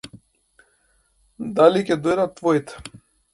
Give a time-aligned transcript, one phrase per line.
[1.59, 2.83] Дали ќе дојдат твоите?